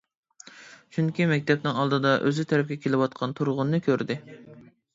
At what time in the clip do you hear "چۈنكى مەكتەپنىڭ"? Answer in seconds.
0.97-1.77